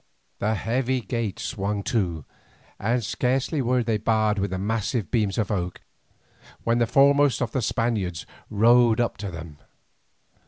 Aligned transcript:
The 0.39 0.55
heavy 0.55 0.99
gates 1.01 1.43
swung 1.43 1.83
to, 1.83 2.25
and 2.79 3.03
scarcely 3.03 3.61
were 3.61 3.83
they 3.83 3.99
barred 3.99 4.39
with 4.39 4.49
the 4.49 4.57
massive 4.57 5.11
beams 5.11 5.37
of 5.37 5.51
oak, 5.51 5.81
when 6.63 6.79
the 6.79 6.87
foremost 6.87 7.39
of 7.39 7.51
the 7.51 7.61
Spaniards 7.61 8.25
rode 8.49 8.99
up 8.99 9.15
to 9.17 9.29
them. 9.29 9.59